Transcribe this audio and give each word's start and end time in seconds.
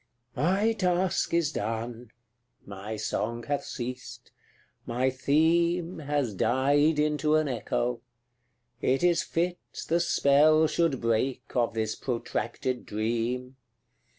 CLXXXV. 0.35 0.43
My 0.43 0.73
task 0.73 1.31
is 1.35 1.51
done 1.51 2.09
my 2.65 2.95
song 2.95 3.43
hath 3.43 3.63
ceased 3.63 4.31
my 4.87 5.11
theme 5.11 5.99
Has 5.99 6.33
died 6.33 6.97
into 6.97 7.35
an 7.35 7.47
echo; 7.47 8.01
it 8.81 9.03
is 9.03 9.21
fit 9.21 9.59
The 9.87 9.99
spell 9.99 10.65
should 10.65 11.01
break 11.01 11.43
of 11.55 11.75
this 11.75 11.95
protracted 11.95 12.83
dream. 12.87 13.57